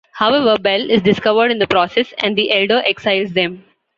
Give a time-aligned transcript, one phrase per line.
[0.13, 3.63] However, Bel is discovered in the process, and the elder exiles them.